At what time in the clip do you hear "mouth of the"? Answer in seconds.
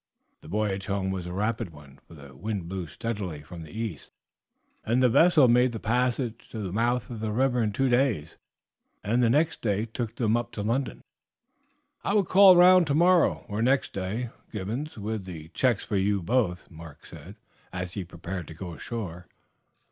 6.73-7.31